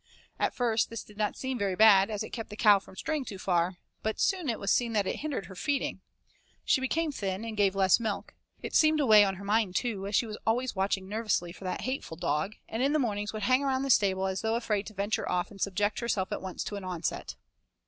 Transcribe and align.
At 0.39 0.55
first 0.55 0.89
this 0.89 1.03
did 1.03 1.15
not 1.19 1.37
seem 1.37 1.59
very 1.59 1.75
bad, 1.75 2.09
as 2.09 2.23
it 2.23 2.31
kept 2.31 2.49
the 2.49 2.55
cow 2.55 2.79
from 2.79 2.95
straying 2.95 3.23
too 3.25 3.37
far; 3.37 3.77
but 4.01 4.19
soon 4.19 4.49
it 4.49 4.57
was 4.59 4.71
seen 4.71 4.93
that 4.93 5.05
it 5.05 5.17
hindered 5.17 5.45
her 5.45 5.53
feeding. 5.53 6.01
She 6.65 6.81
became 6.81 7.11
thin 7.11 7.45
and 7.45 7.55
gave 7.55 7.75
less 7.75 7.99
milk; 7.99 8.33
it 8.63 8.73
seemed 8.73 8.97
to 8.97 9.05
weigh 9.05 9.23
on 9.23 9.35
her 9.35 9.43
mind 9.45 9.75
too, 9.75 10.07
as 10.07 10.15
she 10.15 10.25
was 10.25 10.39
always 10.43 10.75
watching 10.75 11.07
nervously 11.07 11.51
for 11.51 11.65
that 11.65 11.81
hateful 11.81 12.17
dog, 12.17 12.53
and 12.67 12.81
in 12.81 12.93
the 12.93 12.97
mornings 12.97 13.31
would 13.31 13.43
hang 13.43 13.63
around 13.63 13.83
the 13.83 13.91
stable 13.91 14.25
as 14.25 14.41
though 14.41 14.55
afraid 14.55 14.87
to 14.87 14.95
venture 14.95 15.29
off 15.29 15.51
and 15.51 15.61
subject 15.61 15.99
herself 15.99 16.31
at 16.31 16.41
once 16.41 16.63
to 16.63 16.77
an 16.77 16.83
onset. 16.83 17.35